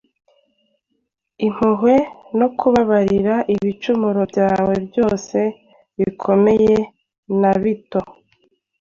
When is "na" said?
7.41-7.51